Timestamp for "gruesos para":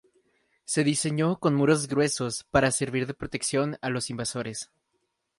1.87-2.71